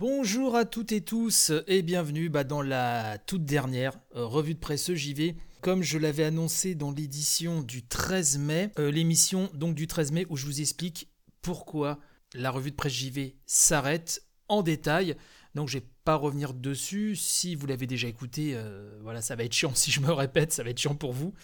Bonjour 0.00 0.56
à 0.56 0.64
toutes 0.64 0.92
et 0.92 1.02
tous 1.02 1.52
et 1.66 1.82
bienvenue 1.82 2.30
bah, 2.30 2.42
dans 2.42 2.62
la 2.62 3.18
toute 3.18 3.44
dernière 3.44 3.92
euh, 4.16 4.24
revue 4.24 4.54
de 4.54 4.58
presse 4.58 4.90
JV. 4.94 5.36
Comme 5.60 5.82
je 5.82 5.98
l'avais 5.98 6.24
annoncé 6.24 6.74
dans 6.74 6.90
l'édition 6.90 7.60
du 7.60 7.86
13 7.86 8.38
mai, 8.38 8.70
euh, 8.78 8.90
l'émission 8.90 9.50
donc 9.52 9.74
du 9.74 9.86
13 9.86 10.12
mai 10.12 10.26
où 10.30 10.38
je 10.38 10.46
vous 10.46 10.62
explique 10.62 11.10
pourquoi 11.42 11.98
la 12.32 12.50
revue 12.50 12.70
de 12.70 12.76
presse 12.76 12.94
JV 12.94 13.36
s'arrête 13.44 14.22
en 14.48 14.62
détail. 14.62 15.16
Donc 15.54 15.68
je 15.68 15.76
vais 15.76 15.86
pas 16.04 16.14
revenir 16.14 16.54
dessus. 16.54 17.14
Si 17.14 17.54
vous 17.54 17.66
l'avez 17.66 17.86
déjà 17.86 18.08
écouté, 18.08 18.52
euh, 18.54 18.98
voilà, 19.02 19.20
ça 19.20 19.36
va 19.36 19.44
être 19.44 19.52
chiant. 19.52 19.72
Si 19.74 19.90
je 19.90 20.00
me 20.00 20.12
répète, 20.12 20.54
ça 20.54 20.62
va 20.62 20.70
être 20.70 20.80
chiant 20.80 20.94
pour 20.94 21.12
vous. 21.12 21.34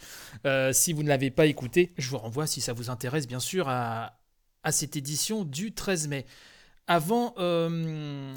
si 0.73 0.95
vous 0.95 1.03
ne 1.03 1.09
l'avez 1.09 1.31
pas 1.31 1.45
écouté, 1.45 1.93
je 1.99 2.09
vous 2.09 2.17
renvoie, 2.17 2.47
si 2.47 2.63
ça 2.63 2.73
vous 2.73 2.89
intéresse, 2.89 3.27
bien 3.27 3.39
sûr, 3.39 3.69
à 3.69 4.19
cette 4.71 4.97
édition 4.97 5.45
du 5.45 5.75
13 5.75 6.09
mai. 6.09 6.25
Avant 6.87 7.35
euh, 7.39 8.35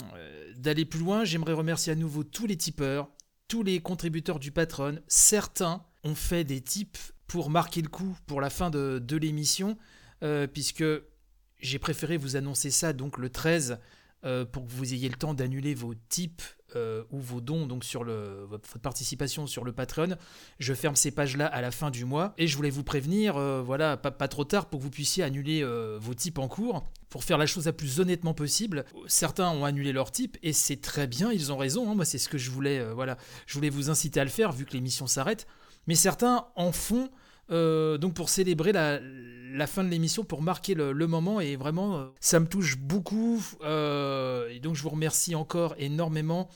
d'aller 0.57 0.85
plus 0.85 0.99
loin, 0.99 1.23
j'aimerais 1.23 1.53
remercier 1.53 1.93
à 1.93 1.95
nouveau 1.95 2.23
tous 2.23 2.47
les 2.47 2.57
tipeurs, 2.57 3.09
tous 3.47 3.61
les 3.61 3.79
contributeurs 3.79 4.39
du 4.39 4.51
Patron. 4.51 4.99
Certains 5.07 5.83
ont 6.03 6.15
fait 6.15 6.43
des 6.43 6.61
tips 6.61 7.13
pour 7.27 7.51
marquer 7.51 7.81
le 7.81 7.89
coup 7.89 8.17
pour 8.25 8.41
la 8.41 8.49
fin 8.49 8.71
de, 8.71 9.15
l'émission, 9.15 9.77
euh, 10.23 10.47
puisque 10.47 10.83
j'ai 11.59 11.77
préféré 11.77 12.17
vous 12.17 12.35
annoncer 12.37 12.71
ça 12.71 12.91
donc 12.91 13.19
le 13.19 13.29
13 13.29 13.79
euh, 14.25 14.45
pour 14.45 14.65
que 14.65 14.71
vous 14.71 14.93
ayez 14.93 15.09
le 15.09 15.15
temps 15.15 15.35
d'annuler 15.35 15.75
vos 15.75 15.93
tips 16.09 16.57
ou 16.75 17.19
vos 17.19 17.41
dons 17.41 17.65
donc 17.65 17.83
sur 17.83 18.03
le, 18.03 18.45
votre 18.49 18.79
participation 18.79 19.47
sur 19.47 19.63
le 19.63 19.71
Patreon. 19.71 20.17
Je 20.59 20.73
ferme 20.73 20.95
ces 20.95 21.11
pages-là 21.11 21.45
à 21.47 21.61
la 21.61 21.71
fin 21.71 21.91
du 21.91 22.05
mois 22.05 22.33
et 22.37 22.47
je 22.47 22.55
voulais 22.55 22.69
vous 22.69 22.83
prévenir, 22.83 23.39
voilà, 23.63 23.97
pas, 23.97 24.11
pas, 24.11 24.27
trop 24.27 24.45
tard 24.45 24.67
pour 24.67 24.79
que 24.79 24.83
vous 24.83 24.89
puissiez 24.89 25.23
annuler 25.23 25.63
vos 25.99 26.13
tips 26.13 26.39
en 26.39 26.47
cours 26.47 26.83
pour 27.09 27.23
faire 27.23 27.37
la 27.37 27.45
chose 27.45 27.65
la 27.65 27.73
plus 27.73 27.99
honnêtement 27.99 28.33
possible. 28.33 28.85
Certains 29.07 29.49
ont 29.49 29.65
annulé 29.65 29.91
leur 29.91 30.11
type 30.11 30.37
et 30.43 30.53
c'est 30.53 30.79
très 30.81 31.07
bien, 31.07 31.31
ils 31.31 31.51
ont 31.51 31.57
raison. 31.57 31.89
Hein. 31.89 31.95
moi, 31.95 32.05
c'est 32.05 32.17
ce 32.17 32.29
que 32.29 32.37
je 32.37 32.51
voulais, 32.51 32.79
euh, 32.79 32.93
voilà, 32.93 33.17
je 33.47 33.55
voulais 33.55 33.69
vous 33.69 33.89
inciter 33.89 34.19
à 34.19 34.23
le 34.23 34.29
faire 34.29 34.51
vu 34.51 34.65
que 34.65 34.73
l'émission 34.73 35.07
s'arrête. 35.07 35.47
Mais 35.87 35.95
certains 35.95 36.47
en 36.55 36.71
font 36.71 37.09
euh, 37.51 37.97
donc 37.97 38.13
pour 38.13 38.29
célébrer 38.29 38.71
la, 38.71 38.99
fin 39.67 39.83
de 39.83 39.89
l'émission, 39.89 40.23
pour 40.23 40.41
marquer 40.41 40.73
le, 40.73 40.93
moment 41.07 41.39
et 41.39 41.55
vraiment, 41.55 41.97
euh, 41.97 42.05
ça 42.19 42.39
me 42.39 42.47
touche 42.47 42.77
beaucoup. 42.77 43.43
et 43.61 44.59
donc 44.61 44.75
je 44.75 44.83
vous 44.83 44.89
remercie 44.89 45.35
encore 45.35 45.75
énormément. 45.77 46.49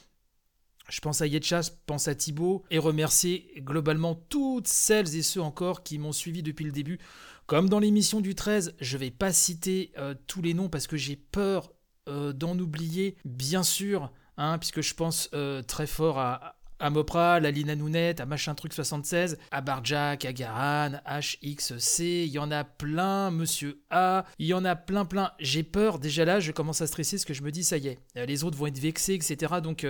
Je 0.90 1.00
pense 1.00 1.22
à 1.22 1.28
Yetcha, 1.28 1.62
je 1.62 1.72
pense 1.86 2.08
à 2.08 2.16
Thibaut 2.16 2.64
et 2.70 2.78
remercier 2.78 3.54
globalement 3.60 4.16
toutes 4.16 4.68
celles 4.68 5.16
et 5.16 5.22
ceux 5.24 5.42
encore 5.42 5.84
qui 5.84 5.98
m'ont 5.98 6.12
suivi 6.12 6.44
depuis 6.44 6.66
le 6.66 6.72
début. 6.72 7.00
Comme 7.46 7.70
dans 7.70 7.80
l'émission 7.80 8.22
du 8.22 8.36
13, 8.36 8.76
je 8.80 8.98
vais 8.98 9.12
pas 9.12 9.34
citer 9.34 9.92
euh, 9.98 10.14
tous 10.28 10.42
les 10.42 10.54
noms 10.54 10.70
parce 10.70 10.88
que 10.88 10.98
j'ai 10.98 11.16
peur 11.16 11.74
euh, 12.10 12.34
d'en 12.34 12.58
oublier, 12.58 13.18
bien 13.26 13.64
sûr, 13.64 14.12
hein, 14.38 14.58
puisque 14.58 14.82
je 14.82 14.94
pense 14.94 15.30
euh, 15.34 15.62
très 15.62 15.88
fort 15.88 16.20
à, 16.20 16.56
à 16.84 16.90
Mopra, 16.90 17.36
à 17.36 17.40
Lina 17.40 17.78
Nounette, 17.78 18.20
à 18.20 18.26
Machin 18.26 18.56
Truc 18.56 18.74
76, 18.74 19.38
à 19.52 19.62
Barjack, 19.62 20.26
à 20.26 20.34
Garan, 20.34 21.00
HXC, 21.06 22.02
il 22.02 22.28
y 22.28 22.40
en 22.40 22.52
a 22.52 22.66
plein, 22.66 23.32
Monsieur 23.32 23.82
A, 23.90 24.26
il 24.38 24.48
y 24.48 24.54
en 24.54 24.66
a 24.66 24.76
plein 24.76 25.06
plein. 25.06 25.32
J'ai 25.40 25.64
peur, 25.64 25.98
déjà 25.98 26.26
là, 26.26 26.42
je 26.42 26.52
commence 26.52 26.82
à 26.82 26.88
stresser 26.88 27.16
parce 27.16 27.24
que 27.24 27.34
je 27.34 27.42
me 27.42 27.52
dis, 27.52 27.64
ça 27.64 27.78
y 27.78 27.88
est, 27.88 28.00
les 28.16 28.44
autres 28.44 28.58
vont 28.58 28.68
être 28.68 28.80
vexés, 28.80 29.14
etc. 29.14 29.62
Donc 29.64 29.88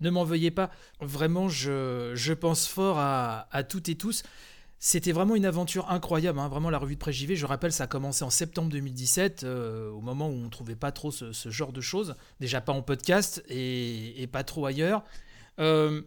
ne 0.00 0.10
m'en 0.10 0.22
veuillez 0.22 0.52
pas. 0.52 0.70
Vraiment, 1.00 1.48
je, 1.48 2.12
je 2.14 2.32
pense 2.32 2.68
fort 2.68 2.98
à, 3.00 3.48
à 3.50 3.64
toutes 3.64 3.88
et 3.88 3.96
tous. 3.96 4.22
C'était 4.78 5.10
vraiment 5.10 5.34
une 5.34 5.46
aventure 5.46 5.90
incroyable, 5.90 6.38
hein. 6.38 6.46
vraiment 6.46 6.70
la 6.70 6.78
revue 6.78 6.94
de 6.94 7.00
presse 7.00 7.16
JV. 7.16 7.34
Je 7.34 7.46
rappelle, 7.46 7.72
ça 7.72 7.84
a 7.84 7.86
commencé 7.88 8.22
en 8.22 8.30
septembre 8.30 8.68
2017, 8.68 9.42
euh, 9.42 9.90
au 9.90 10.00
moment 10.00 10.28
où 10.28 10.32
on 10.32 10.44
ne 10.44 10.48
trouvait 10.48 10.76
pas 10.76 10.92
trop 10.92 11.10
ce, 11.10 11.32
genre 11.50 11.72
de 11.72 11.80
choses, 11.80 12.14
déjà 12.38 12.60
pas 12.60 12.72
en 12.72 12.82
podcast 12.82 13.42
et, 13.48 14.28
pas 14.30 14.44
trop 14.44 14.64
ailleurs. 14.64 15.02
Euh, 15.58 16.02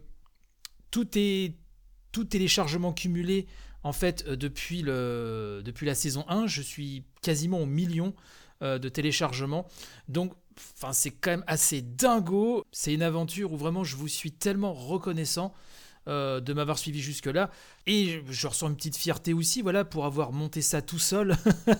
tout 0.90 2.24
téléchargement 2.24 2.92
cumulé, 2.92 3.46
en 3.82 3.92
fait, 3.92 4.24
euh, 4.26 4.36
depuis, 4.36 4.82
la 4.82 5.94
saison 5.94 6.24
1, 6.28 6.46
je 6.46 6.62
suis 6.62 7.04
quasiment 7.22 7.60
au 7.60 7.66
million 7.66 8.14
de 8.62 8.90
téléchargements. 8.90 9.66
Donc, 10.08 10.34
c'est 10.92 11.10
quand 11.12 11.30
même 11.30 11.44
assez 11.46 11.80
dingo. 11.80 12.66
C'est 12.72 12.92
une 12.92 13.02
aventure 13.02 13.52
où 13.52 13.56
vraiment 13.56 13.84
je 13.84 13.96
vous 13.96 14.08
suis 14.08 14.32
tellement 14.32 14.74
reconnaissant. 14.74 15.54
Euh, 16.08 16.40
de 16.40 16.54
m'avoir 16.54 16.78
suivi 16.78 16.98
jusque-là. 16.98 17.50
Et 17.86 18.22
je, 18.26 18.46
ressens 18.46 18.68
une 18.68 18.76
petite 18.76 18.96
fierté 18.96 19.34
aussi, 19.34 19.60
voilà, 19.60 19.84
pour 19.84 20.06
avoir 20.06 20.32
monté 20.32 20.62
ça 20.62 20.80
tout 20.80 20.98
seul. 20.98 21.36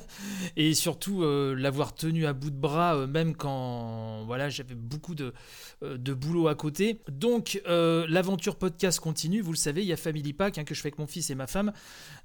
et 0.56 0.75
surtout 0.75 1.22
euh, 1.22 1.54
l'avoir 1.54 1.94
tenu 1.94 2.26
à 2.26 2.34
bout 2.34 2.50
de 2.50 2.56
bras, 2.56 2.97
euh, 2.97 3.06
même 3.06 3.34
quand 3.34 4.22
voilà, 4.26 4.50
j'avais 4.50 4.75
beaucoup 4.75 5.14
de, 5.14 5.32
de 5.81 6.12
boulot 6.12 6.48
à 6.48 6.54
côté. 6.54 7.00
Donc 7.10 7.62
l'aventure 7.66 8.56
podcast 8.56 9.00
continue, 9.00 9.41
vous 9.41 9.53
le 9.53 9.56
savez, 9.56 9.81
il 9.81 9.88
y 9.88 9.92
a 9.92 9.97
Family 9.97 10.34
Pack 10.34 10.58
hein, 10.58 10.64
que 10.64 10.75
je 10.75 10.82
fais 10.82 10.88
avec 10.88 10.98
mon 10.98 11.06
fils 11.06 11.31
et 11.31 11.34
ma 11.34 11.47
femme. 11.47 11.72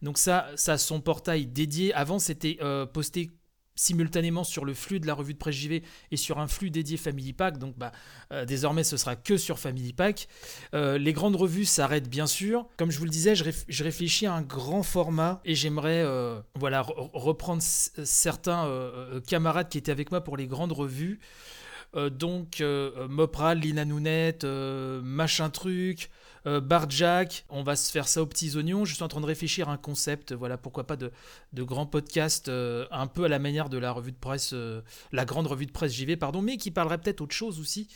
Donc 0.02 0.18
ça, 0.18 0.48
ça 0.58 0.74
a 0.74 0.78
son 0.78 1.00
portail 1.00 1.48
dédié. 1.48 1.94
Avant, 1.94 2.20
c'était 2.20 2.60
posté 2.94 3.32
simultanément 3.76 4.44
sur 4.44 4.66
le 4.66 4.74
flux 4.74 5.00
de 5.00 5.08
la 5.08 5.14
revue 5.14 5.34
de 5.34 5.38
presse 5.38 5.56
JV 5.56 5.84
et 6.12 6.18
sur 6.18 6.40
un 6.40 6.48
flux 6.48 6.70
dédié 6.70 6.98
Family 6.98 7.34
Pack. 7.34 7.58
Donc 7.58 7.78
bah, 7.78 7.92
euh, 8.32 8.46
désormais 8.46 8.84
ce 8.84 8.98
sera 8.98 9.16
que 9.16 9.38
sur 9.38 9.60
Family 9.60 9.94
Pack. 9.94 10.28
Euh, 10.74 10.98
les 10.98 11.14
grandes 11.14 11.36
revues 11.36 11.66
s'arrêtent 11.66 12.10
bien 12.10 12.28
sûr. 12.28 12.68
Comme 12.78 12.92
je 12.92 13.00
vous 13.00 13.06
le 13.06 13.12
disais, 13.12 13.36
je, 13.36 13.84
réfléchis 13.84 14.26
à 14.26 14.34
un 14.34 14.42
grand 14.42 14.84
format 14.84 15.42
et 15.46 15.56
j'aimerais 15.56 16.04
euh, 16.04 16.40
voilà, 16.56 16.82
reprendre 16.82 17.62
certains 17.62 18.70
camarades 19.28 19.70
qui 19.70 19.78
étaient 19.78 19.92
avec 19.92 20.12
moi 20.12 20.22
pour 20.22 20.38
les 20.38 20.48
grandes 20.48 20.72
revues. 20.72 21.20
donc 21.96 22.64
Mopral, 23.10 23.60
Lina 23.60 23.86
Nounette, 23.86 24.46
Machin 24.46 25.50
Truc, 25.50 26.10
euh, 26.48 26.60
Barjack, 26.60 27.46
on 27.50 27.64
va 27.64 27.76
se 27.76 27.92
faire 27.92 28.08
ça 28.08 28.22
aux 28.22 28.26
petits 28.26 28.56
oignons. 28.56 28.86
Je 28.86 28.94
suis 28.94 29.04
en 29.04 29.08
train 29.08 29.22
de 29.22 29.26
réfléchir 29.26 29.70
à 29.70 29.74
un 29.74 29.78
concept, 29.78 30.34
voilà, 30.34 30.58
pourquoi 30.58 30.86
pas 30.86 30.96
de, 30.96 31.12
de 31.54 31.64
grands 31.64 31.86
podcasts 31.86 32.50
euh, 32.50 32.86
un 32.92 33.08
peu 33.08 33.24
à 33.24 33.28
la 33.28 33.40
manière 33.40 33.70
de 33.70 33.78
la 33.78 33.92
revue 33.92 34.12
de 34.12 34.18
presse, 34.18 34.52
euh, 34.54 34.82
la 35.12 35.26
grande 35.26 35.48
revue 35.48 35.66
de 35.66 35.72
presse 35.72 35.94
JV, 35.94 36.18
pardon, 36.18 36.42
mais 36.42 36.58
qui 36.58 36.72
parlerait 36.72 37.00
peut-être 37.00 37.22
autre 37.22 37.36
chose 37.36 37.60
aussi, 37.60 37.88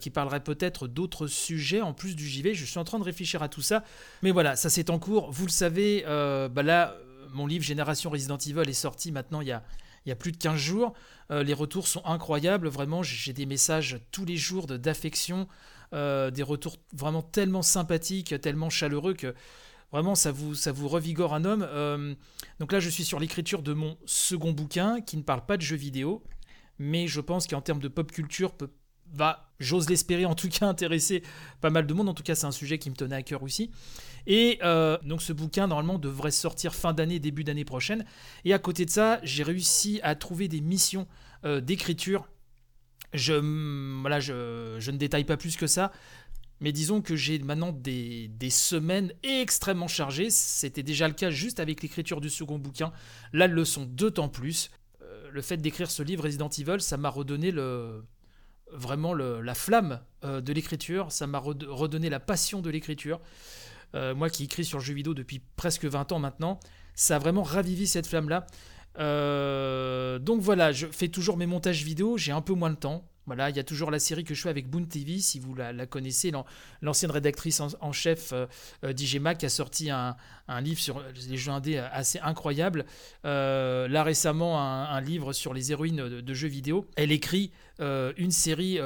qui 0.00 0.10
parlerait 0.10 0.44
peut-être 0.44 0.88
d'autres 0.88 1.26
sujets 1.26 1.80
en 1.80 1.94
plus 1.94 2.14
du 2.14 2.28
JV. 2.28 2.54
Je 2.54 2.66
suis 2.66 2.78
en 2.78 2.84
train 2.84 2.98
de 2.98 3.04
réfléchir 3.04 3.42
à 3.42 3.48
tout 3.48 3.62
ça. 3.62 3.82
Mais 4.22 4.30
voilà, 4.30 4.54
ça 4.54 4.68
c'est 4.68 4.90
en 4.90 4.98
cours. 4.98 5.30
Vous 5.30 5.46
le 5.46 5.50
savez, 5.50 6.02
bah 6.04 6.62
là, 6.62 6.96
mon 7.32 7.46
livre 7.46 7.64
Génération 7.64 8.10
Resident 8.10 8.36
Evil 8.36 8.68
est 8.68 8.74
sorti 8.74 9.10
maintenant 9.10 9.40
il 9.40 9.48
y 9.48 9.52
a 9.52 9.62
y 10.10 10.12
a 10.12 10.16
plus 10.16 10.32
de 10.32 10.36
15 10.36 10.56
jours. 10.56 10.92
les 11.30 11.54
retours 11.54 11.86
sont 11.86 12.04
incroyables, 12.04 12.68
vraiment, 12.68 13.02
j'ai 13.02 13.32
des 13.32 13.46
messages 13.46 14.00
tous 14.10 14.24
les 14.24 14.36
jours 14.36 14.66
d'affection, 14.66 15.46
euh, 15.92 16.30
des 16.30 16.44
retours 16.44 16.76
vraiment 16.92 17.22
tellement 17.22 17.62
sympathiques, 17.62 18.40
tellement 18.40 18.70
chaleureux 18.70 19.14
que 19.14 19.34
vraiment 19.90 20.14
ça 20.14 20.30
vous, 20.30 20.54
ça 20.54 20.70
vous 20.70 20.86
revigore 20.86 21.34
un 21.34 21.44
homme. 21.44 21.66
Euh, 21.68 22.14
donc 22.60 22.70
là, 22.70 22.78
je 22.78 22.88
suis 22.88 23.04
sur 23.04 23.18
l'écriture 23.18 23.60
de 23.62 23.72
mon 23.72 23.98
second 24.06 24.52
bouquin 24.52 25.00
qui 25.00 25.16
ne 25.16 25.22
parle 25.22 25.44
pas 25.44 25.56
de 25.56 25.62
jeux 25.62 25.76
vidéo, 25.76 26.22
mais 26.78 27.08
je 27.08 27.20
pense 27.20 27.48
qu'en 27.48 27.60
termes 27.60 27.80
de 27.80 27.88
pop 27.88 28.12
culture, 28.12 28.52
peut, 28.52 28.70
va, 29.12 29.50
j'ose 29.58 29.88
l'espérer, 29.88 30.24
en 30.24 30.34
tout 30.34 30.48
cas 30.48 30.66
intéresser 30.66 31.22
pas 31.60 31.70
mal 31.70 31.86
de 31.86 31.94
monde. 31.94 32.08
En 32.08 32.14
tout 32.14 32.22
cas, 32.22 32.34
c'est 32.34 32.46
un 32.46 32.52
sujet 32.52 32.78
qui 32.78 32.90
me 32.90 32.94
tenait 32.94 33.16
à 33.16 33.22
cœur 33.22 33.42
aussi. 33.42 33.70
Et 34.26 34.58
euh, 34.62 34.98
donc 35.02 35.22
ce 35.22 35.32
bouquin, 35.32 35.66
normalement, 35.66 35.98
devrait 35.98 36.30
sortir 36.30 36.74
fin 36.74 36.92
d'année, 36.92 37.18
début 37.18 37.44
d'année 37.44 37.64
prochaine. 37.64 38.04
Et 38.44 38.52
à 38.52 38.58
côté 38.58 38.84
de 38.84 38.90
ça, 38.90 39.20
j'ai 39.22 39.42
réussi 39.42 40.00
à 40.02 40.14
trouver 40.14 40.48
des 40.48 40.60
missions 40.60 41.06
d'écriture 41.62 42.28
je, 43.12 43.32
voilà, 44.00 44.20
je, 44.20 44.76
je, 44.78 44.90
ne 44.90 44.96
détaille 44.96 45.24
pas 45.24 45.36
plus 45.36 45.56
que 45.56 45.66
ça, 45.66 45.92
mais 46.60 46.72
disons 46.72 47.00
que 47.00 47.16
j'ai 47.16 47.38
maintenant 47.38 47.72
des, 47.72 48.30
semaines 48.50 49.12
extrêmement 49.22 49.88
chargées. 49.88 50.30
C'était 50.30 50.82
déjà 50.82 51.08
le 51.08 51.14
cas 51.14 51.30
juste 51.30 51.60
avec 51.60 51.82
l'écriture 51.82 52.20
du 52.20 52.30
second 52.30 52.58
bouquin. 52.58 52.92
Là, 53.32 53.46
le 53.46 53.64
sont 53.64 53.84
d'autant 53.84 54.28
plus. 54.28 54.70
Euh, 55.02 55.30
le 55.32 55.42
fait 55.42 55.56
d'écrire 55.56 55.90
ce 55.90 56.02
livre 56.02 56.24
Resident 56.24 56.50
Evil, 56.50 56.80
ça 56.80 56.96
m'a 56.96 57.08
redonné 57.08 57.50
le, 57.50 58.04
vraiment 58.72 59.14
la 59.14 59.54
flamme 59.54 60.00
euh, 60.24 60.40
de 60.40 60.52
l'écriture, 60.52 61.12
ça 61.12 61.26
m'a 61.26 61.38
redonné 61.38 62.10
la 62.10 62.20
passion 62.20 62.60
de 62.60 62.70
l'écriture. 62.70 63.20
Euh, 63.94 64.14
moi 64.14 64.30
qui 64.30 64.44
écris 64.44 64.64
sur 64.64 64.78
le 64.78 64.84
jeu 64.84 64.94
vidéo 64.94 65.14
depuis 65.14 65.40
presque 65.56 65.84
20 65.84 66.12
ans 66.12 66.18
maintenant, 66.18 66.60
ça 66.94 67.16
a 67.16 67.18
vraiment 67.18 67.42
ravivé 67.42 67.86
cette 67.86 68.06
flamme-là. 68.06 68.46
Euh, 68.98 70.18
donc 70.18 70.40
voilà, 70.40 70.72
je 70.72 70.86
fais 70.86 71.08
toujours 71.08 71.36
mes 71.36 71.46
montages 71.46 71.82
vidéo, 71.84 72.16
j'ai 72.16 72.32
un 72.32 72.42
peu 72.42 72.54
moins 72.54 72.70
de 72.70 72.76
temps. 72.76 73.08
Voilà, 73.30 73.48
il 73.48 73.54
y 73.54 73.60
a 73.60 73.62
toujours 73.62 73.92
la 73.92 74.00
série 74.00 74.24
que 74.24 74.34
je 74.34 74.42
fais 74.42 74.48
avec 74.48 74.68
Boon 74.68 74.86
TV, 74.86 75.20
si 75.20 75.38
vous 75.38 75.54
la, 75.54 75.86
connaissez, 75.86 76.32
l'ancienne 76.82 77.12
rédactrice 77.12 77.60
en, 77.60 77.92
chef 77.92 78.32
euh, 78.32 78.46
euh 78.82 78.92
qui 78.92 79.46
a 79.46 79.48
sorti 79.48 79.88
un, 79.88 80.16
livre 80.60 80.80
sur 80.80 81.00
les 81.28 81.36
jeux 81.36 81.52
indés 81.52 81.78
assez 81.78 82.18
incroyable. 82.18 82.84
Euh, 83.24 83.86
là 83.86 84.02
récemment, 84.02 84.60
un, 84.60 85.00
livre 85.00 85.32
sur 85.32 85.54
les 85.54 85.70
héroïnes 85.70 86.08
de, 86.08 86.34
jeux 86.34 86.48
vidéo. 86.48 86.88
Elle 86.96 87.12
écrit 87.12 87.52
une 87.78 88.32
série 88.32 88.80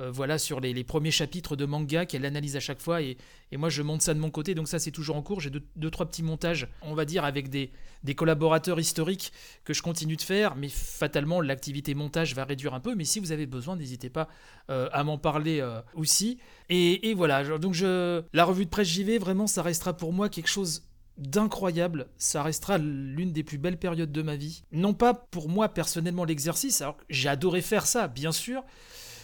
euh, 0.00 0.10
voilà, 0.10 0.38
sur 0.38 0.60
les, 0.60 0.84
premiers 0.84 1.10
chapitres 1.10 1.56
de 1.56 1.64
manga 1.66 2.06
qu'elle 2.06 2.24
analyse 2.24 2.56
à 2.56 2.60
chaque 2.60 2.80
fois. 2.80 3.02
Et, 3.02 3.16
moi, 3.52 3.68
je 3.68 3.82
monte 3.82 4.02
ça 4.02 4.14
de 4.14 4.18
mon 4.18 4.30
côté. 4.30 4.54
Donc 4.54 4.68
ça, 4.68 4.78
c'est 4.78 4.90
toujours 4.90 5.16
en 5.16 5.22
cours. 5.22 5.40
J'ai 5.40 5.50
deux, 5.50 5.90
trois 5.90 6.06
petits 6.06 6.22
montages, 6.22 6.68
on 6.82 6.94
va 6.94 7.04
dire, 7.04 7.24
avec 7.24 7.50
des, 7.50 7.70
collaborateurs 8.16 8.80
historiques 8.80 9.32
que 9.64 9.74
je 9.74 9.82
continue 9.82 10.16
de 10.16 10.22
faire. 10.22 10.56
Mais 10.56 10.68
fatalement, 10.68 11.40
l'activité 11.40 11.94
montage 11.94 12.34
va 12.34 12.44
réduire 12.44 12.74
un 12.74 12.80
peu. 12.80 12.94
Mais 12.94 13.04
si 13.04 13.20
vous 13.20 13.32
avez 13.32 13.46
besoin, 13.46 13.76
n'hésitez 13.76 14.08
pas 14.08 14.28
euh, 14.70 14.88
à 14.92 15.04
m'en 15.04 15.18
parler 15.18 15.60
euh, 15.60 15.80
aussi. 15.94 16.38
Et, 16.68 17.14
voilà, 17.14 17.58
donc 17.58 17.74
je, 17.74 18.22
la 18.32 18.44
revue 18.44 18.64
de 18.64 18.70
presse 18.70 18.96
vais, 18.98 19.18
vraiment, 19.18 19.46
ça 19.46 19.62
restera 19.62 19.96
pour 19.96 20.12
moi 20.12 20.28
quelque 20.28 20.48
chose 20.48 20.84
d'incroyable. 21.18 22.06
Ça 22.16 22.42
restera 22.42 22.78
l'une 22.78 23.32
des 23.32 23.44
plus 23.44 23.58
belles 23.58 23.78
périodes 23.78 24.12
de 24.12 24.22
ma 24.22 24.36
vie. 24.36 24.62
Non 24.72 24.94
pas 24.94 25.14
pour 25.14 25.48
moi 25.48 25.68
personnellement 25.68 26.24
l'exercice, 26.24 26.80
alors 26.80 26.96
j'ai 27.08 27.28
adoré 27.28 27.60
faire 27.60 27.86
ça, 27.86 28.08
bien 28.08 28.32
sûr, 28.32 28.62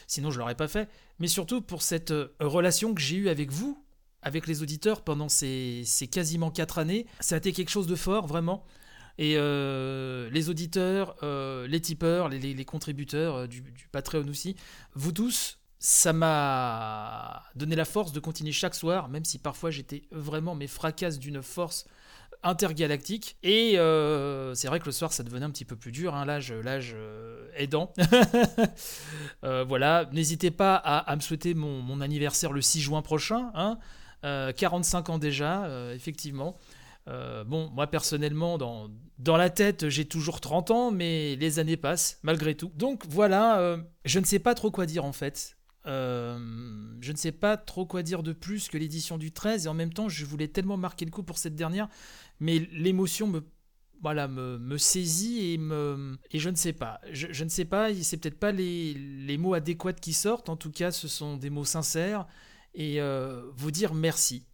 sinon 0.07 0.31
je 0.31 0.39
l'aurais 0.39 0.55
pas 0.55 0.69
fait, 0.69 0.89
mais 1.19 1.29
surtout 1.29 1.61
pour 1.61 1.83
cette 1.83 2.11
euh, 2.11 2.35
relation 2.41 2.95
que 2.95 3.01
j'ai 3.01 3.17
eue 3.17 3.29
avec 3.29 3.51
vous, 3.51 3.83
avec 4.23 4.47
les 4.47 4.63
auditeurs 4.63 5.03
pendant 5.03 5.29
ces, 5.29 5.85
quasiment 6.11 6.51
quatre 6.51 6.79
années. 6.79 7.07
Ça 7.21 7.37
a 7.37 7.39
été 7.39 7.53
quelque 7.53 7.71
chose 7.71 7.87
de 7.87 7.95
fort, 7.95 8.27
vraiment. 8.27 8.65
Et 9.19 9.35
euh, 9.37 10.29
les 10.31 10.51
auditeurs, 10.51 11.17
euh, 11.23 11.67
les 11.69 11.81
tipeurs, 11.81 12.29
les, 12.29 12.65
contributeurs 12.65 13.49
du, 13.49 13.63
du, 13.63 13.89
Patreon 13.89 14.29
aussi, 14.29 14.57
vous 14.95 15.13
tous, 15.13 15.59
ça 15.79 16.13
m'a 16.13 17.45
donné 17.55 17.77
la 17.77 17.85
force 17.85 18.13
de 18.13 18.21
continuer 18.21 18.53
chaque 18.53 18.75
soir, 18.75 19.09
même 19.09 19.25
si 19.25 19.39
parfois 19.39 19.71
j'étais 19.71 20.03
vraiment 20.11 20.55
mes 20.55 20.67
fracasses 20.67 21.19
d'une 21.19 21.43
force 21.43 21.87
intergalactique. 22.47 23.37
Et 23.43 23.79
euh, 23.79 24.55
c'est 24.55 24.69
vrai 24.69 24.79
que 24.81 24.87
le 24.87 24.93
soir, 24.93 25.13
ça 25.13 25.23
devenait 25.23 25.45
un 25.45 25.51
petit 25.51 25.65
peu 25.65 25.77
plus 25.77 25.93
dur, 25.93 26.15
hein, 26.15 26.25
l'âge, 26.25 26.53
euh, 26.53 27.49
aidant. 27.57 27.93
Euh, 29.45 29.65
voilà, 29.65 30.09
n'hésitez 30.13 30.51
pas 30.51 30.75
à, 30.75 31.15
me 31.15 31.21
souhaiter 31.21 31.55
mon, 31.55 32.01
anniversaire 32.01 32.53
le 32.53 32.61
6 32.61 32.81
juin 32.81 33.03
prochain. 33.03 33.51
Hein, 33.55 33.79
45 34.23 35.11
ans 35.11 35.19
déjà, 35.19 35.69
effectivement. 35.95 36.57
bon, 37.07 37.71
moi 37.71 37.87
personnellement, 37.87 38.59
dans 38.59 39.37
la 39.37 39.51
tête, 39.51 39.89
j'ai 39.89 40.05
toujours 40.05 40.41
30 40.41 40.71
ans, 40.71 40.91
mais 40.91 41.37
les 41.37 41.59
années 41.59 41.77
passent, 41.77 42.19
malgré 42.23 42.55
tout. 42.55 42.73
Donc 42.75 43.05
voilà, 43.09 43.79
je 44.05 44.19
ne 44.19 44.25
sais 44.25 44.39
pas 44.39 44.55
trop 44.55 44.71
quoi 44.71 44.87
dire 44.87 45.05
en 45.05 45.13
fait. 45.13 45.56
Euh, 45.87 46.37
je 47.01 47.13
ne 47.13 47.17
sais 47.17 47.31
pas 47.31 47.57
trop 47.57 47.87
quoi 47.87 48.03
dire 48.03 48.25
de 48.25 48.33
plus 48.33 48.69
que 48.69 48.77
l'édition 48.77 49.19
du 49.19 49.31
13 49.31 49.67
et 49.67 49.69
en 49.69 49.75
même 49.75 49.93
temps 49.93 50.09
je 50.09 50.25
voulais 50.25 50.49
tellement 50.49 50.77
marquer 50.77 51.05
le 51.05 51.13
coup 51.13 51.23
pour 51.23 51.39
cette 51.39 51.55
dernière 51.55 51.89
mais 52.41 52.59
l'émotion 52.73 53.29
me 53.29 53.45
voilà 54.03 54.27
me, 54.27 54.79
saisit 54.79 55.53
et 55.53 55.59
me 55.59 56.19
et 56.33 56.39
je 56.41 56.51
ne 56.51 56.57
sais 56.57 56.73
pas. 56.73 57.01
Je, 57.13 57.45
ne 57.45 57.49
sais 57.49 57.65
pas 57.65 57.95
c'est 57.95 58.17
peut-être 58.17 58.39
pas 58.39 58.51
les, 58.51 58.95
les, 58.95 59.39
mots 59.39 59.55
adéquats 59.55 59.93
qui 59.93 60.13
sortent 60.13 60.49
en 60.49 60.57
tout 60.57 60.73
cas 60.73 60.91
ce 60.91 61.07
sont 61.07 61.37
des 61.37 61.51
mots 61.51 61.65
sincères 61.65 62.27
et 62.75 63.01
euh, 63.01 63.43
vous 63.55 63.71
dire 63.71 63.95
merci. 63.95 64.45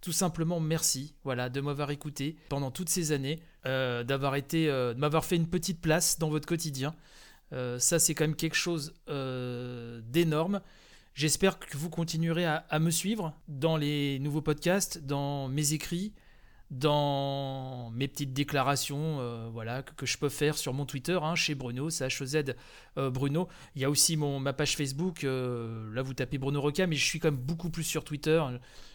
Tout 0.00 0.12
simplement 0.12 0.60
merci 0.60 1.16
voilà 1.24 1.48
de 1.48 1.60
m'avoir 1.60 1.90
écouté 1.90 2.36
pendant 2.48 2.70
toutes 2.70 2.88
ces 2.88 3.10
années 3.10 3.42
euh, 3.66 4.04
d'avoir 4.04 4.36
été 4.36 4.68
de 4.68 4.94
m'avoir 4.94 5.24
fait 5.24 5.36
une 5.36 5.48
petite 5.48 5.80
place 5.80 6.20
dans 6.20 6.30
votre 6.30 6.46
quotidien 6.46 6.94
euh, 7.52 7.78
ça, 7.78 7.98
c'est 7.98 8.14
quand 8.14 8.24
même 8.24 8.36
quelque 8.36 8.56
chose 8.56 8.94
euh, 9.08 10.00
d'énorme. 10.04 10.60
J'espère 11.14 11.58
que 11.58 11.76
vous 11.76 11.90
continuerez 11.90 12.46
à, 12.46 12.78
me 12.78 12.90
suivre 12.90 13.34
dans 13.48 13.76
les 13.76 14.18
nouveaux 14.20 14.42
podcasts, 14.42 15.04
dans 15.04 15.48
mes 15.48 15.72
écrits, 15.72 16.12
dans 16.70 17.90
mes 17.90 18.06
petites 18.06 18.32
déclarations 18.32 19.18
euh, 19.18 19.48
voilà, 19.52 19.82
que, 19.82 20.06
je 20.06 20.16
peux 20.16 20.28
faire 20.28 20.56
sur 20.56 20.74
mon 20.74 20.86
Twitter, 20.86 21.18
hein, 21.20 21.34
chez 21.34 21.56
Bruno, 21.56 21.88
HZ 21.88 22.54
Bruno. 22.96 23.48
Il 23.74 23.82
y 23.82 23.84
a 23.84 23.90
aussi 23.90 24.16
mon, 24.16 24.38
ma 24.38 24.52
page 24.52 24.76
Facebook, 24.76 25.22
là 25.24 26.02
vous 26.02 26.14
tapez 26.14 26.38
Bruno 26.38 26.60
Roca, 26.60 26.86
mais 26.86 26.94
je 26.94 27.04
suis 27.04 27.18
quand 27.18 27.32
même 27.32 27.40
beaucoup 27.40 27.70
plus 27.70 27.84
sur 27.84 28.04
Twitter. 28.04 28.40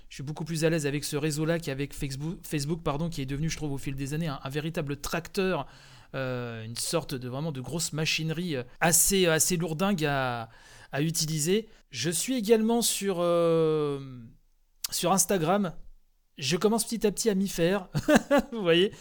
Je 0.07 0.15
suis 0.15 0.23
beaucoup 0.23 0.45
plus 0.45 0.63
à 0.63 0.69
l'aise 0.69 0.85
avec 0.85 1.03
ce 1.03 1.17
réseau-là 1.17 1.59
qu'avec 1.59 1.94
Facebook, 1.94 2.38
Facebook 2.44 2.83
pardon, 2.83 3.09
qui 3.09 3.21
est 3.21 3.25
devenu, 3.25 3.50
je 3.50 3.57
trouve, 3.57 3.73
au 3.73 3.77
fil 3.77 3.95
des 3.95 4.13
années, 4.13 4.29
un 4.29 4.50
véritable 4.50 4.95
tracteur 4.95 5.67
euh, 6.15 6.63
une 6.63 6.75
sorte 6.75 7.15
de 7.15 7.27
vraiment 7.27 7.51
de 7.51 7.62
grosse 7.62 7.94
machinerie 7.94 8.56
euh, 8.56 8.63
assez, 8.81 9.25
assez 9.25 9.57
lourdingue 9.57 10.06
à, 10.06 10.50
à 10.92 11.01
utiliser. 11.01 11.68
Je 11.89 12.10
suis 12.10 12.36
également 12.36 12.81
sur, 12.81 13.18
euh, 13.19 14.00
sur 14.92 15.12
Instagram. 15.12 15.74
Je 16.38 16.57
commence 16.57 16.83
petit 16.86 17.06
à 17.06 17.12
petit 17.12 17.30
à 17.30 17.36
m'y 17.36 17.48
faire. 17.48 17.89
Vous 18.51 18.62
voyez 18.62 18.92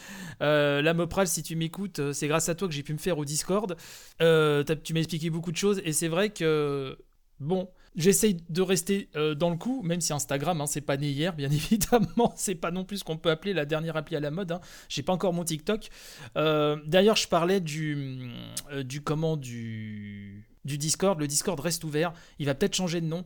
La 0.41 0.95
Mopral, 0.95 1.27
si 1.27 1.43
tu 1.43 1.57
m'écoutes, 1.57 2.13
c'est 2.13 2.29
grâce 2.29 2.49
à 2.49 2.55
toi 2.55 2.69
que 2.69 2.75
j'ai 2.75 2.83
pu 2.83 2.93
me 2.93 2.99
faire 2.99 3.17
au 3.17 3.25
Discord. 3.25 3.77
tu 4.19 4.25
m'as 4.25 5.01
expliqué 5.01 5.31
beaucoup 5.31 5.53
de 5.53 5.57
choses 5.57 5.81
et 5.85 5.93
c'est 5.93 6.09
vrai 6.09 6.31
que, 6.31 6.99
bon, 7.41 7.71
J'essaye 7.95 8.39
de 8.49 8.63
rester 8.63 9.11
euh, 9.17 9.35
dans 9.35 9.51
le 9.51 9.57
coup, 9.57 9.83
même 9.83 10.01
si 10.01 10.15
Instagram, 10.15 10.63
hein, 10.63 10.67
c'est 10.67 10.81
pas 10.81 10.97
né 10.97 11.11
hier, 11.11 11.35
bien 11.35 11.51
évidemment. 11.53 12.33
C'est 12.37 12.55
pas 12.55 12.71
non 12.71 12.85
plus 12.85 12.99
ce 12.99 13.05
qu'on 13.05 13.19
peut 13.19 13.31
appeler 13.31 13.53
la 13.53 13.67
dernière 13.67 13.97
appli 13.97 14.17
à 14.17 14.21
la 14.21 14.31
mode. 14.31 14.53
Hein. 14.53 14.61
J'ai 14.89 15.03
pas 15.03 15.13
encore 15.13 15.35
mon 15.35 15.45
TikTok. 15.45 15.89
Euh, 16.37 16.77
d'ailleurs, 16.87 17.17
je 17.17 17.29
parlais 17.29 17.61
du, 17.61 18.31
euh, 18.71 18.83
du 18.83 19.03
comment 19.03 19.37
du, 19.37 20.47
du 20.65 20.79
Discord. 20.79 21.21
Le 21.21 21.27
Discord 21.27 21.59
reste 21.61 21.85
ouvert. 21.85 22.15
Il 22.39 22.47
va 22.47 22.55
peut-être 22.55 22.75
changer 22.75 23.01
de 23.01 23.07
nom. 23.07 23.25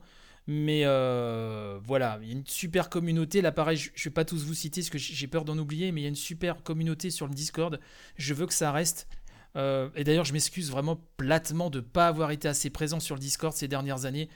Mais 0.49 0.85
voilà, 0.85 2.19
il 2.23 2.29
y 2.29 2.31
a 2.31 2.35
une 2.35 2.47
super 2.47 2.89
communauté. 2.89 3.43
Là, 3.43 3.53
pareil, 3.53 3.77
je, 3.77 3.91
ne 3.91 4.05
vais 4.05 4.11
pas 4.11 4.25
tous 4.25 4.45
vous 4.45 4.55
citer 4.55 4.81
parce 4.81 4.91
que 4.91 4.99
j'ai 4.99 5.27
peur 5.27 5.45
d'en 5.45 5.59
oublier, 5.59 5.91
mais 5.91 6.01
il 6.01 6.05
y 6.05 6.07
a 6.07 6.09
une 6.09 6.15
super 6.15 6.63
communauté 6.63 7.11
sur 7.11 7.27
le 7.27 7.35
Discord. 7.35 7.81
Je 8.17 8.35
veux 8.35 8.47
que 8.47 8.55
ça 8.55 8.71
reste. 8.71 9.09
et 9.57 10.05
d'ailleurs, 10.05 10.25
je 10.25 10.33
m'excuse 10.33 10.71
vraiment 10.71 11.01
platement 11.17 11.69
de 11.69 11.79
ne 11.79 11.85
pas 11.85 12.07
avoir 12.07 12.31
été 12.31 12.47
assez 12.47 12.71
présent 12.71 13.01
sur 13.01 13.17
le 13.17 13.21
Discord 13.21 13.55
ces 13.55 13.67
dernières 13.67 14.05
années. 14.05 14.29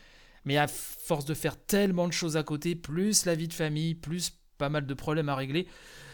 Mais 0.45 0.57
à 0.57 0.67
force 0.69 1.25
de 1.25 1.35
faire 1.35 1.57
tellement 1.57 2.09
de 2.09 2.13
choses 2.13 2.37
à 2.37 2.43
côté, 2.43 2.75
plus 2.75 3.27
la 3.27 3.35
vie 3.35 3.49
de 3.49 3.53
famille, 3.53 3.95
plus 3.95 4.33
pas 4.59 4.69
mal 4.69 4.87
de 4.87 4.95
problèmes 4.95 5.29
à 5.29 5.35
régler, 5.35 5.67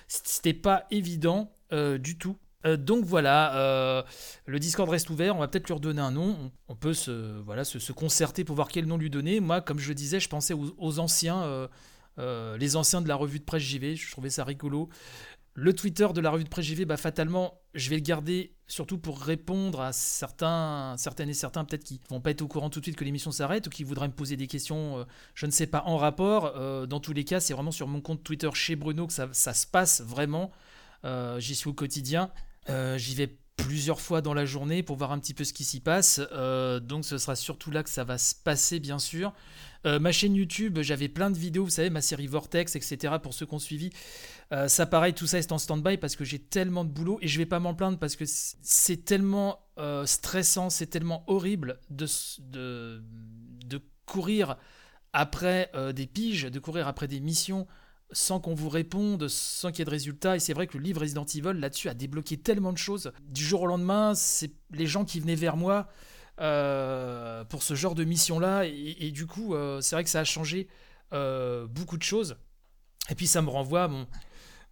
c'était 0.08 0.54
pas 0.54 0.86
évident 0.90 1.52
euh, 1.72 1.98
du 1.98 2.16
tout. 2.16 2.38
Euh, 2.64 2.76
donc 2.76 3.04
voilà, 3.04 3.56
euh, 3.56 4.02
le 4.46 4.58
Discord 4.58 4.88
reste 4.88 5.10
ouvert, 5.10 5.36
on 5.36 5.40
va 5.40 5.48
peut-être 5.48 5.66
lui 5.66 5.74
redonner 5.74 6.00
un 6.00 6.10
nom, 6.10 6.50
on, 6.68 6.74
peut 6.74 6.94
se, 6.94 7.40
voilà, 7.42 7.64
se, 7.64 7.92
concerter 7.92 8.44
pour 8.44 8.56
voir 8.56 8.68
quel 8.68 8.86
nom 8.86 8.96
lui 8.96 9.10
donner. 9.10 9.40
Moi, 9.40 9.60
comme 9.60 9.78
je 9.78 9.88
le 9.88 9.94
disais, 9.94 10.18
je 10.18 10.28
pensais 10.28 10.54
aux, 10.54 10.98
anciens, 10.98 11.68
les 12.18 12.76
anciens 12.76 13.02
de 13.02 13.08
la 13.08 13.14
revue 13.14 13.38
de 13.38 13.44
presse 13.44 13.62
JV, 13.62 13.94
je 13.96 14.10
trouvais 14.10 14.30
ça 14.30 14.44
rigolo. 14.44 14.88
Le 15.58 15.72
Twitter 15.72 16.06
de 16.14 16.20
la 16.20 16.28
revue 16.28 16.44
de 16.44 16.50
presse 16.50 16.66
JV, 16.66 16.84
bah, 16.84 16.98
fatalement, 16.98 17.62
je 17.72 17.88
vais 17.88 17.96
le 17.96 18.02
garder 18.02 18.54
surtout 18.66 18.98
pour 18.98 19.18
répondre 19.18 19.80
à 19.80 19.90
certains, 19.94 20.94
certaines 20.98 21.30
et 21.30 21.34
certains 21.34 21.64
peut-être 21.64 21.82
qui 21.82 21.98
vont 22.10 22.20
pas 22.20 22.32
être 22.32 22.42
au 22.42 22.46
courant 22.46 22.68
tout 22.68 22.80
de 22.80 22.84
suite 22.84 22.96
que 22.96 23.04
l'émission 23.04 23.30
s'arrête 23.30 23.66
ou 23.66 23.70
qui 23.70 23.82
voudraient 23.82 24.08
me 24.08 24.12
poser 24.12 24.36
des 24.36 24.48
questions, 24.48 24.98
euh, 24.98 25.04
je 25.34 25.46
ne 25.46 25.50
sais 25.50 25.66
pas, 25.66 25.82
en 25.86 25.96
rapport. 25.96 26.52
Euh, 26.56 26.84
dans 26.84 27.00
tous 27.00 27.14
les 27.14 27.24
cas, 27.24 27.40
c'est 27.40 27.54
vraiment 27.54 27.70
sur 27.70 27.88
mon 27.88 28.02
compte 28.02 28.22
Twitter 28.22 28.50
chez 28.52 28.76
Bruno 28.76 29.06
que 29.06 29.14
ça, 29.14 29.32
se 29.32 29.66
passe 29.66 30.02
vraiment. 30.02 30.52
Euh, 31.06 31.40
j'y 31.40 31.54
suis 31.54 31.70
au 31.70 31.74
quotidien. 31.74 32.30
J'y 32.68 33.14
vais 33.14 33.38
plusieurs 33.56 34.00
fois 34.00 34.20
dans 34.20 34.34
la 34.34 34.44
journée 34.44 34.82
pour 34.82 34.96
voir 34.96 35.12
un 35.12 35.18
petit 35.18 35.34
peu 35.34 35.44
ce 35.44 35.52
qui 35.52 35.64
s'y 35.64 35.80
passe. 35.80 36.20
donc 36.82 37.04
ce 37.04 37.18
sera 37.18 37.36
surtout 37.36 37.70
là 37.70 37.82
que 37.82 37.90
ça 37.90 38.04
va 38.04 38.18
se 38.18 38.34
passer, 38.34 38.80
bien 38.80 38.98
sûr. 38.98 39.32
Euh, 39.86 40.00
ma 40.00 40.10
chaîne 40.10 40.34
YouTube, 40.34 40.80
j'avais 40.82 41.08
plein 41.08 41.30
de 41.30 41.38
vidéos, 41.38 41.64
vous 41.64 41.70
savez, 41.70 41.90
ma 41.90 42.00
série 42.00 42.26
Vortex, 42.26 42.74
etc. 42.74 43.14
Pour 43.22 43.34
ceux 43.34 43.46
qui 43.46 43.54
ont 43.54 43.60
suivi. 43.60 43.90
Euh, 44.52 44.68
ça, 44.68 44.84
pareil, 44.84 45.14
tout 45.14 45.26
ça 45.26 45.38
est 45.38 45.52
en 45.52 45.58
stand-by 45.58 45.96
parce 45.96 46.16
que 46.16 46.24
j'ai 46.24 46.40
tellement 46.40 46.84
de 46.84 46.90
boulot 46.90 47.18
et 47.22 47.28
je 47.28 47.38
vais 47.38 47.46
pas 47.46 47.60
m'en 47.60 47.74
plaindre 47.74 47.98
parce 47.98 48.16
que 48.16 48.24
c'est 48.26 49.04
tellement 49.04 49.60
euh, 49.78 50.04
stressant, 50.06 50.70
c'est 50.70 50.86
tellement 50.88 51.24
horrible 51.28 51.78
de, 51.90 52.06
de, 52.40 53.02
de 53.64 53.80
courir 54.06 54.56
après 55.12 55.70
des 55.94 56.06
piges, 56.06 56.42
de 56.42 56.58
courir 56.58 56.86
après 56.88 57.08
des 57.08 57.20
missions 57.20 57.66
sans 58.12 58.40
qu'on 58.40 58.54
vous 58.54 58.68
réponde, 58.68 59.28
sans 59.28 59.70
qu'il 59.70 59.80
y 59.80 59.82
ait 59.82 59.84
de 59.86 59.90
résultats. 59.90 60.36
Et 60.36 60.40
c'est 60.40 60.52
vrai 60.52 60.66
que 60.66 60.76
le 60.78 60.84
livre 60.84 61.00
Resident 61.00 61.24
Evil, 61.24 61.58
là-dessus, 61.58 61.88
a 61.88 61.94
débloqué 61.94 62.36
tellement 62.36 62.72
de 62.72 62.78
choses. 62.78 63.12
Du 63.28 63.44
jour 63.44 63.62
au 63.62 63.66
lendemain, 63.66 64.14
c'est 64.14 64.52
les 64.70 64.86
gens 64.86 65.04
qui 65.04 65.20
venaient 65.20 65.34
vers 65.34 65.56
moi 65.56 65.88
euh, 66.40 67.44
pour 67.44 67.62
ce 67.62 67.74
genre 67.74 67.94
de 67.94 68.04
mission-là. 68.04 68.64
Et, 68.66 69.10
du 69.10 69.26
coup, 69.26 69.54
euh, 69.54 69.80
c'est 69.80 69.96
vrai 69.96 70.04
que 70.04 70.10
ça 70.10 70.20
a 70.20 70.24
changé 70.24 70.68
euh, 71.12 71.66
beaucoup 71.66 71.96
de 71.96 72.02
choses. 72.02 72.36
Et 73.08 73.14
puis 73.14 73.26
ça 73.26 73.40
me 73.40 73.48
renvoie 73.48 73.86
bon, 73.86 74.06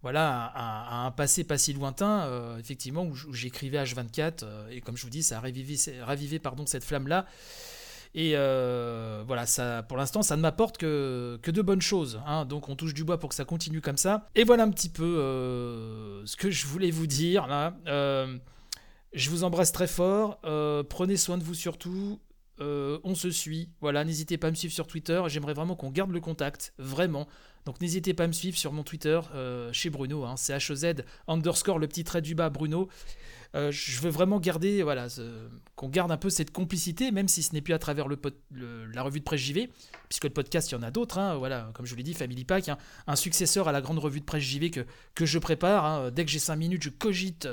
voilà, 0.01 0.51
à, 0.53 1.05
un 1.05 1.11
passé 1.11 1.43
pas 1.43 1.57
si 1.57 1.73
lointain, 1.73 2.57
effectivement, 2.59 3.03
où, 3.03 3.33
j'écrivais 3.33 3.81
H24. 3.83 4.69
et 4.71 4.81
comme 4.81 4.97
je 4.97 5.03
vous 5.03 5.09
dis, 5.09 5.23
ça 5.23 5.37
a 5.37 5.39
ravivé, 5.39 5.77
ravivé 6.01 6.39
pardon, 6.39 6.65
cette 6.65 6.83
flamme-là. 6.83 7.25
Et 8.15 8.33
voilà, 9.27 9.45
ça, 9.45 9.83
pour 9.83 9.97
l'instant, 9.97 10.23
ça 10.23 10.35
ne 10.35 10.41
m'apporte 10.41 10.77
que, 10.77 11.37
que 11.41 11.51
de 11.51 11.61
bonnes 11.61 11.81
choses. 11.81 12.21
Hein. 12.25 12.45
donc 12.45 12.69
on 12.69 12.75
touche 12.75 12.93
du 12.93 13.03
bois 13.03 13.19
pour 13.19 13.29
que 13.29 13.35
ça 13.35 13.45
continue 13.45 13.81
comme 13.81 13.97
ça. 13.97 14.27
Et 14.35 14.43
voilà 14.43 14.63
un 14.63 14.71
petit 14.71 14.89
peu 14.89 16.23
ce 16.25 16.35
que 16.35 16.49
je 16.49 16.65
voulais 16.65 16.91
vous 16.91 17.07
dire 17.07 17.47
là. 17.47 17.75
Je 19.15 19.29
vous 19.29 19.45
embrasse 19.45 19.71
très 19.71 19.87
fort. 19.87 20.39
Euh, 20.43 20.83
prenez 20.83 21.15
soin 21.15 21.37
de 21.37 21.43
vous 21.43 21.53
surtout. 21.53 22.19
On 22.59 23.15
se 23.15 23.31
suit. 23.31 23.69
Voilà, 23.81 24.03
n'hésitez 24.03 24.37
pas 24.37 24.47
à 24.47 24.51
me 24.51 24.55
suivre 24.55 24.73
sur 24.73 24.87
Twitter. 24.87 25.21
J'aimerais 25.27 25.53
vraiment 25.53 25.75
qu'on 25.75 25.91
garde 25.91 26.11
le 26.11 26.19
contact, 26.19 26.73
vraiment. 26.77 27.27
Donc 27.65 27.81
n'hésitez 27.81 28.13
pas 28.13 28.25
à 28.25 28.27
me 28.27 28.33
suivre 28.33 28.57
sur 28.57 28.71
mon 28.71 28.83
Twitter 28.83 29.19
chez 29.71 29.89
Bruno. 29.89 30.23
Hein, 30.23 30.35
c'est 30.37 30.57
HZ 30.57 31.03
underscore 31.27 31.79
le 31.79 31.87
petit 31.87 32.03
trait 32.03 32.21
du 32.21 32.35
bas 32.35 32.49
Bruno. 32.49 32.89
Euh, 33.55 33.71
je 33.71 34.01
veux 34.01 34.09
vraiment 34.09 34.39
garder, 34.39 34.83
voilà, 34.83 35.07
qu'on 35.75 35.87
garde 35.87 36.11
un 36.11 36.17
peu 36.17 36.29
cette 36.29 36.51
complicité, 36.51 37.11
même 37.11 37.29
si 37.29 37.41
ce 37.41 37.53
n'est 37.53 37.61
plus 37.61 37.73
à 37.73 37.79
travers 37.79 38.07
le, 38.07 38.17
la 38.93 39.01
revue 39.01 39.19
de 39.19 39.23
presse 39.23 39.39
JV, 39.39 39.69
puisque 40.09 40.25
le 40.25 40.31
podcast, 40.31 40.71
il 40.71 40.75
y 40.75 40.77
en 40.77 40.83
a 40.83 40.91
d'autres, 40.91 41.17
hein, 41.17 41.35
voilà, 41.35 41.71
comme 41.73 41.85
je 41.85 41.91
vous 41.91 41.97
l'ai 41.97 42.03
dit, 42.03 42.13
Family 42.13 42.43
Pack, 42.43 42.67
hein, 42.67 42.77
un 43.07 43.15
successeur 43.15 43.69
à 43.69 43.71
la 43.71 43.81
grande 43.81 43.99
revue 43.99 44.19
de 44.19 44.25
presse 44.25 44.43
JV 44.43 44.71
que, 44.71 44.85
que 45.13 45.25
je 45.25 45.39
prépare. 45.39 45.85
Hein. 45.85 46.11
dès 46.11 46.25
que 46.25 46.31
j'ai 46.31 46.39
5 46.39 46.55
minutes, 46.57 46.83
je 46.83 46.89
cogite 46.89 47.45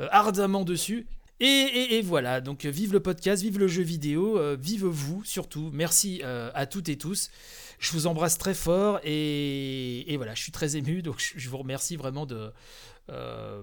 euh, 0.00 0.08
ardemment 0.10 0.64
dessus. 0.64 1.06
Et, 1.40 2.00
voilà, 2.02 2.40
donc 2.40 2.64
vive 2.64 2.92
le 2.92 3.00
podcast, 3.00 3.42
vive 3.42 3.58
le 3.58 3.68
jeu 3.68 3.82
vidéo, 3.82 4.38
euh, 4.38 4.56
vive 4.58 4.86
vous 4.86 5.24
surtout. 5.24 5.70
Merci 5.72 6.22
à 6.22 6.66
toutes 6.66 6.88
et 6.88 6.96
tous. 6.98 7.30
Je 7.78 7.92
vous 7.92 8.06
embrasse 8.06 8.38
très 8.38 8.54
fort 8.54 9.00
et, 9.02 10.12
et, 10.12 10.16
voilà, 10.16 10.34
je 10.34 10.42
suis 10.42 10.52
très 10.52 10.76
ému, 10.76 11.02
donc 11.02 11.16
je 11.18 11.48
vous 11.48 11.58
remercie 11.58 11.96
vraiment 11.96 12.24
de, 12.26 12.52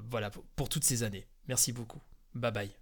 voilà, 0.10 0.32
pour 0.56 0.70
toutes 0.70 0.84
ces 0.84 1.04
années. 1.04 1.26
Merci 1.48 1.72
beaucoup. 1.72 2.02
Bye 2.36 2.52
bye. 2.52 2.81